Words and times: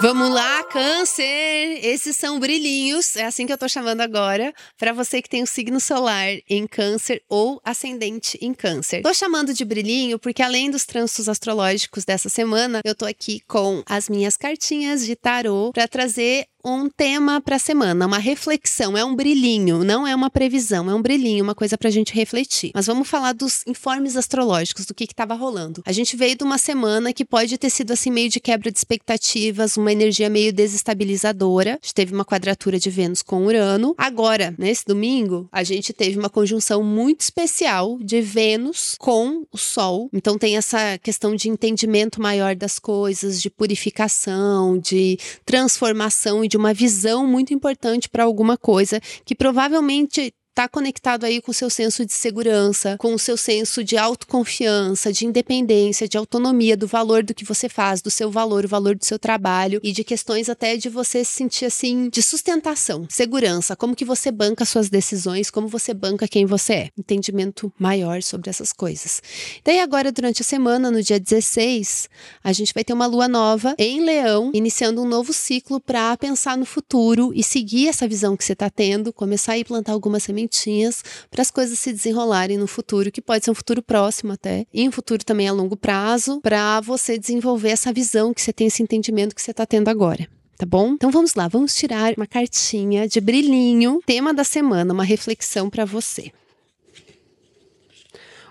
Vamos 0.00 0.30
lá, 0.30 0.64
câncer! 0.64 1.80
Esses 1.82 2.16
são 2.16 2.38
brilhinhos, 2.38 3.16
é 3.16 3.26
assim 3.26 3.46
que 3.46 3.52
eu 3.52 3.58
tô 3.58 3.68
chamando 3.68 4.00
agora, 4.00 4.52
para 4.78 4.92
você 4.92 5.20
que 5.20 5.28
tem 5.28 5.42
o 5.42 5.46
signo 5.46 5.80
solar 5.80 6.28
em 6.48 6.66
câncer 6.66 7.22
ou 7.28 7.60
ascendente 7.64 8.38
em 8.40 8.54
câncer. 8.54 9.02
Tô 9.02 9.12
chamando 9.12 9.52
de 9.52 9.64
brilhinho 9.64 10.18
porque 10.18 10.42
além 10.42 10.70
dos 10.70 10.86
trânsitos 10.86 11.28
astrológicos 11.28 12.04
dessa 12.04 12.28
semana, 12.28 12.80
eu 12.84 12.94
tô 12.94 13.04
aqui 13.04 13.40
com 13.46 13.82
as 13.86 14.08
minhas 14.08 14.36
cartinhas 14.36 15.04
de 15.04 15.14
tarô 15.16 15.70
para 15.72 15.88
trazer 15.88 16.46
um 16.64 16.88
tema 16.88 17.40
para 17.40 17.56
a 17.56 17.58
semana, 17.58 18.06
uma 18.06 18.18
reflexão, 18.18 18.96
é 18.96 19.04
um 19.04 19.14
brilhinho, 19.14 19.84
não 19.84 20.06
é 20.06 20.14
uma 20.14 20.30
previsão, 20.30 20.90
é 20.90 20.94
um 20.94 21.02
brilhinho, 21.02 21.44
uma 21.44 21.54
coisa 21.54 21.76
para 21.76 21.88
a 21.88 21.92
gente 21.92 22.14
refletir. 22.14 22.70
Mas 22.74 22.86
vamos 22.86 23.08
falar 23.08 23.32
dos 23.32 23.62
informes 23.66 24.16
astrológicos, 24.16 24.86
do 24.86 24.94
que 24.94 25.04
estava 25.04 25.34
rolando. 25.34 25.82
A 25.86 25.92
gente 25.92 26.16
veio 26.16 26.36
de 26.36 26.44
uma 26.44 26.58
semana 26.58 27.12
que 27.12 27.24
pode 27.24 27.56
ter 27.58 27.70
sido 27.70 27.92
assim 27.92 28.10
meio 28.10 28.28
de 28.28 28.40
quebra 28.40 28.70
de 28.70 28.78
expectativas, 28.78 29.76
uma 29.76 29.92
energia 29.92 30.28
meio 30.28 30.52
desestabilizadora. 30.52 31.72
A 31.72 31.86
gente 31.86 31.94
teve 31.94 32.14
uma 32.14 32.24
quadratura 32.24 32.78
de 32.78 32.90
Vênus 32.90 33.22
com 33.22 33.46
Urano. 33.46 33.94
Agora, 33.96 34.54
nesse 34.58 34.84
domingo, 34.86 35.48
a 35.50 35.62
gente 35.62 35.92
teve 35.92 36.18
uma 36.18 36.30
conjunção 36.30 36.82
muito 36.82 37.20
especial 37.20 37.98
de 38.00 38.20
Vênus 38.20 38.96
com 38.98 39.46
o 39.50 39.58
Sol. 39.58 40.08
Então 40.12 40.38
tem 40.38 40.56
essa 40.56 40.98
questão 40.98 41.34
de 41.34 41.48
entendimento 41.48 42.20
maior 42.20 42.54
das 42.54 42.78
coisas, 42.78 43.40
de 43.40 43.50
purificação, 43.50 44.78
de 44.78 45.18
transformação 45.44 46.44
de 46.50 46.56
uma 46.56 46.74
visão 46.74 47.26
muito 47.26 47.54
importante 47.54 48.08
para 48.08 48.24
alguma 48.24 48.58
coisa 48.58 49.00
que 49.24 49.34
provavelmente 49.34 50.34
está 50.50 50.68
conectado 50.68 51.24
aí 51.24 51.40
com 51.40 51.52
o 51.52 51.54
seu 51.54 51.70
senso 51.70 52.04
de 52.04 52.12
segurança, 52.12 52.96
com 52.98 53.14
o 53.14 53.18
seu 53.18 53.36
senso 53.36 53.84
de 53.84 53.96
autoconfiança, 53.96 55.12
de 55.12 55.24
independência, 55.24 56.08
de 56.08 56.18
autonomia, 56.18 56.76
do 56.76 56.88
valor 56.88 57.22
do 57.22 57.32
que 57.32 57.44
você 57.44 57.68
faz, 57.68 58.02
do 58.02 58.10
seu 58.10 58.30
valor, 58.30 58.64
o 58.64 58.68
valor 58.68 58.96
do 58.96 59.04
seu 59.04 59.18
trabalho 59.18 59.80
e 59.82 59.92
de 59.92 60.02
questões 60.02 60.48
até 60.48 60.76
de 60.76 60.88
você 60.88 61.24
se 61.24 61.32
sentir 61.32 61.66
assim 61.66 62.08
de 62.08 62.20
sustentação, 62.20 63.06
segurança, 63.08 63.76
como 63.76 63.94
que 63.94 64.04
você 64.04 64.30
banca 64.32 64.64
suas 64.64 64.90
decisões, 64.90 65.50
como 65.50 65.68
você 65.68 65.94
banca 65.94 66.26
quem 66.26 66.44
você 66.44 66.72
é. 66.72 66.88
Entendimento 66.98 67.72
maior 67.78 68.20
sobre 68.22 68.50
essas 68.50 68.72
coisas. 68.72 69.22
Daí 69.64 69.78
agora 69.78 70.10
durante 70.10 70.42
a 70.42 70.44
semana, 70.44 70.90
no 70.90 71.02
dia 71.02 71.20
16, 71.20 72.10
a 72.42 72.52
gente 72.52 72.74
vai 72.74 72.82
ter 72.82 72.92
uma 72.92 73.06
lua 73.06 73.28
nova 73.28 73.74
em 73.78 74.04
Leão, 74.04 74.50
iniciando 74.52 75.00
um 75.00 75.08
novo 75.08 75.32
ciclo 75.32 75.80
para 75.80 76.16
pensar 76.16 76.56
no 76.56 76.66
futuro 76.66 77.32
e 77.34 77.42
seguir 77.42 77.88
essa 77.88 78.08
visão 78.08 78.36
que 78.36 78.44
você 78.44 78.52
está 78.52 78.68
tendo, 78.68 79.12
começar 79.12 79.54
a 79.54 79.64
plantar 79.64 79.92
algumas 79.92 80.22
sementes 80.24 80.39
sementinhas 80.40 81.04
para 81.30 81.42
as 81.42 81.50
coisas 81.50 81.78
se 81.78 81.92
desenrolarem 81.92 82.56
no 82.56 82.66
futuro, 82.66 83.10
que 83.10 83.20
pode 83.20 83.44
ser 83.44 83.50
um 83.50 83.54
futuro 83.54 83.82
próximo 83.82 84.32
até, 84.32 84.66
e 84.72 84.88
um 84.88 84.92
futuro 84.92 85.24
também 85.24 85.48
a 85.48 85.52
longo 85.52 85.76
prazo, 85.76 86.40
para 86.40 86.80
você 86.80 87.18
desenvolver 87.18 87.70
essa 87.70 87.92
visão 87.92 88.32
que 88.32 88.40
você 88.40 88.52
tem, 88.52 88.66
esse 88.66 88.82
entendimento 88.82 89.34
que 89.34 89.42
você 89.42 89.50
está 89.50 89.66
tendo 89.66 89.88
agora 89.88 90.28
tá 90.56 90.66
bom? 90.66 90.92
Então 90.92 91.10
vamos 91.10 91.34
lá, 91.34 91.48
vamos 91.48 91.74
tirar 91.74 92.12
uma 92.18 92.26
cartinha 92.26 93.08
de 93.08 93.18
brilhinho, 93.18 93.98
tema 94.04 94.34
da 94.34 94.44
semana, 94.44 94.92
uma 94.92 95.04
reflexão 95.04 95.70
para 95.70 95.86
você. 95.86 96.30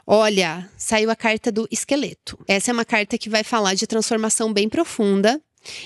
Olha, 0.08 0.68
saiu 0.76 1.12
a 1.12 1.16
carta 1.16 1.52
do 1.52 1.68
esqueleto. 1.70 2.36
Essa 2.48 2.72
é 2.72 2.74
uma 2.74 2.84
carta 2.84 3.16
que 3.16 3.30
vai 3.30 3.44
falar 3.44 3.76
de 3.76 3.86
transformação 3.86 4.52
bem 4.52 4.68
profunda 4.68 5.40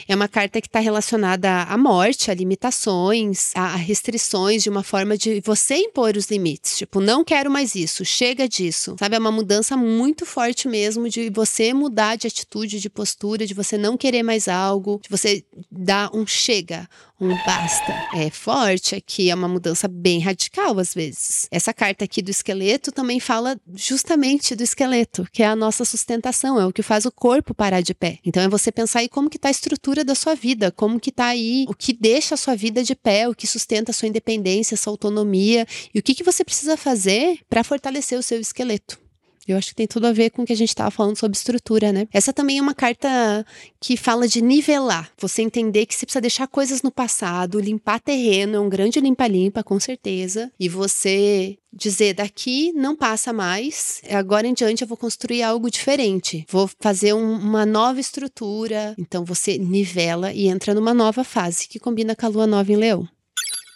é 0.08 0.16
uma 0.16 0.28
carta 0.28 0.62
que 0.62 0.68
está 0.68 0.80
relacionada 0.80 1.64
à 1.64 1.78
morte, 1.78 2.30
a 2.30 2.34
limitações, 2.34 3.52
a 3.56 3.76
restrições, 3.76 4.64
de 4.64 4.70
uma 4.70 4.84
forma 4.84 5.18
de 5.18 5.42
você 5.42 5.76
impor 5.76 6.16
os 6.16 6.30
limites. 6.30 6.78
Tipo, 6.78 7.00
não 7.00 7.24
quero 7.24 7.50
mais 7.50 7.76
isso, 7.76 8.06
chega 8.06 8.48
disso. 8.48 8.96
Sabe? 9.00 9.16
É 9.16 9.20
uma 9.20 9.32
mudança 9.32 9.76
muito 9.76 10.26
forte 10.26 10.68
mesmo 10.68 11.10
de 11.10 11.30
você 11.30 11.74
mudar 11.74 12.16
de 12.16 12.28
atitude, 12.28 12.80
de 12.80 12.90
postura, 12.90 13.46
de 13.46 13.54
você 13.54 13.78
não 13.78 13.98
querer 13.98 14.24
mais 14.24 14.48
algo, 14.48 15.00
de 15.02 15.10
você 15.10 15.44
dar 15.72 16.10
um 16.14 16.26
chega, 16.26 16.88
um 17.20 17.36
basta. 17.46 17.94
É 18.14 18.30
forte 18.30 18.96
aqui, 18.96 19.30
é 19.30 19.36
uma 19.36 19.48
mudança 19.48 19.88
bem 19.88 20.20
radical 20.20 20.78
às 20.80 20.94
vezes. 20.94 21.48
Essa 21.52 21.74
carta 21.74 22.06
aqui 22.06 22.22
do 22.22 22.32
esqueleto 22.32 22.92
também 22.92 23.20
fala 23.20 23.58
justamente 23.74 24.56
do 24.56 24.64
esqueleto, 24.64 25.28
que 25.32 25.44
é 25.44 25.48
a 25.48 25.56
nossa 25.56 25.86
sustentação, 25.86 26.60
é 26.60 26.66
o 26.66 26.74
que 26.74 26.82
faz 26.82 27.06
o 27.06 27.12
corpo 27.12 27.54
parar 27.54 27.82
de 27.82 27.94
pé. 27.94 28.20
Então 28.26 28.44
é 28.44 28.48
você 28.48 28.72
pensar 28.72 29.00
aí 29.00 29.10
como 29.10 29.30
que 29.30 29.40
tá 29.40 29.48
a 29.48 29.52
estrutura 29.64 30.04
da 30.04 30.14
sua 30.14 30.36
vida, 30.36 30.72
como 30.72 31.00
que 31.00 31.12
tá 31.12 31.28
aí, 31.28 31.66
o 31.70 31.74
que 31.74 31.94
deixa 31.94 32.36
a 32.36 32.38
sua 32.38 32.56
vida 32.56 32.84
de 32.84 32.94
pé, 32.94 33.30
o 33.30 33.36
que 33.36 33.48
sustenta 33.48 33.92
a 33.92 33.94
sua 33.94 34.08
independência, 34.08 34.76
a 34.76 34.78
sua 34.78 34.92
autonomia 34.92 35.66
e 35.94 36.00
o 36.00 36.04
que 36.04 36.14
que 36.14 36.24
você 36.24 36.44
precisa 36.44 36.76
fazer 36.76 37.40
para 37.50 37.64
fortalecer 37.64 38.20
o 38.20 38.24
seu 38.24 38.40
esqueleto. 38.40 39.00
Eu 39.46 39.58
acho 39.58 39.70
que 39.70 39.76
tem 39.76 39.88
tudo 39.88 40.08
a 40.08 40.14
ver 40.14 40.30
com 40.30 40.44
o 40.44 40.46
que 40.46 40.54
a 40.54 40.56
gente 40.56 40.70
estava 40.70 40.90
falando 40.90 41.18
sobre 41.18 41.38
estrutura, 41.38 41.92
né? 41.92 42.08
Essa 42.14 42.32
também 42.32 42.60
é 42.60 42.62
uma 42.62 42.74
carta 42.74 43.46
que 43.80 43.98
fala 43.98 44.26
de 44.26 44.42
nivelar. 44.42 45.12
Você 45.18 45.42
entender 45.42 45.86
que 45.86 45.94
você 45.94 46.06
precisa 46.06 46.22
deixar 46.22 46.48
coisas 46.48 46.82
no 46.82 46.90
passado, 46.92 47.60
limpar 47.60 48.00
terreno, 48.00 48.56
é 48.56 48.60
um 48.60 48.70
grande 48.70 49.02
limpa-limpa, 49.02 49.62
com 49.62 49.78
certeza. 49.82 50.50
E 50.58 50.70
você 50.70 51.58
dizer 51.74 52.14
daqui 52.14 52.72
não 52.74 52.96
passa 52.96 53.34
mais, 53.34 54.02
agora 54.10 54.48
em 54.48 54.54
diante 54.54 54.84
eu 54.84 54.88
vou 54.88 54.98
construir 54.98 55.42
algo 55.42 55.70
diferente. 55.70 56.46
Vou 56.50 56.70
fazer 56.80 57.14
um, 57.14 57.34
uma 57.38 57.66
nova 57.66 58.00
estrutura. 58.00 58.94
Então 58.98 59.26
você 59.26 59.58
nivela 59.58 60.32
e 60.32 60.48
entra 60.48 60.74
numa 60.74 60.94
nova 60.94 61.24
fase 61.24 61.68
que 61.68 61.80
combina 61.80 62.16
com 62.16 62.26
a 62.26 62.30
lua 62.30 62.48
nova 62.48 62.72
em 62.72 62.76
Leão. 62.76 63.08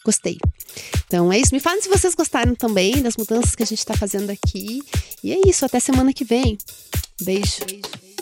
Gostei. 0.06 0.38
Então 1.06 1.34
é 1.34 1.40
isso. 1.40 1.53
Me 1.53 1.59
falem 1.59 1.81
se 1.81 1.90
vocês 1.90 2.16
gostaram 2.16 2.56
também 2.56 3.02
das 3.02 3.18
mudanças 3.18 3.56
que 3.56 3.63
a 3.63 3.66
gente 3.66 3.80
está 3.80 3.94
fazendo 3.96 4.30
aqui. 4.30 4.81
E 5.24 5.34
é 5.34 5.41
isso. 5.46 5.66
Até 5.66 5.80
semana 5.80 6.13
que 6.13 6.24
vem. 6.24 6.57
Beijo. 7.22 7.66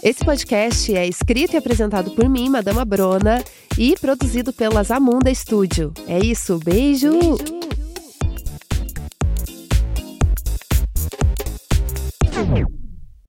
Esse 0.01 0.23
podcast 0.23 0.95
é 0.95 1.07
escrito 1.07 1.53
e 1.53 1.57
apresentado 1.57 2.11
por 2.11 2.29
mim, 2.29 2.49
Madama 2.49 2.85
Brona, 2.85 3.43
e 3.77 3.95
produzido 3.99 4.53
pela 4.53 4.83
Zamunda 4.83 5.33
Studio. 5.33 5.93
É 6.07 6.19
isso. 6.19 6.57
Beijo. 6.59 7.11
Beijo. 7.11 7.54